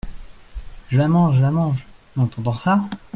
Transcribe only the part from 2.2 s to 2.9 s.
t’entends ça?